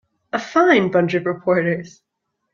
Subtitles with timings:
[0.33, 2.01] A fine bunch of reporters.